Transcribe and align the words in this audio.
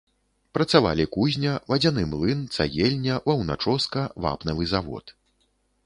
Працавалі 0.57 1.05
кузня, 1.15 1.51
вадзяны 1.73 2.07
млын, 2.13 2.41
цагельня, 2.57 3.21
ваўначоска, 3.31 4.01
вапнавы 4.27 4.63
завод. 4.75 5.05